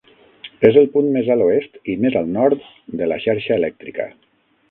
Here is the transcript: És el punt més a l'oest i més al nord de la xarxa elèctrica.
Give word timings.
És 0.69 0.77
el 0.81 0.87
punt 0.93 1.09
més 1.17 1.29
a 1.33 1.35
l'oest 1.41 1.77
i 1.93 1.95
més 2.05 2.17
al 2.21 2.33
nord 2.39 2.65
de 3.01 3.09
la 3.13 3.19
xarxa 3.27 3.59
elèctrica. 3.61 4.09